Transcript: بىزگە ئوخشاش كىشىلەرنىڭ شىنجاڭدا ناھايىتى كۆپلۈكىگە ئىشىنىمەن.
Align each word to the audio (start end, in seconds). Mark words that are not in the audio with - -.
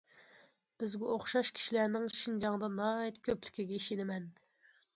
بىزگە 0.83 1.11
ئوخشاش 1.15 1.51
كىشىلەرنىڭ 1.59 2.09
شىنجاڭدا 2.21 2.73
ناھايىتى 2.81 3.25
كۆپلۈكىگە 3.31 3.81
ئىشىنىمەن. 3.81 4.31